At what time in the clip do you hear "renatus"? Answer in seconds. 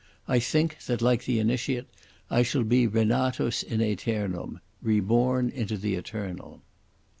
2.87-3.61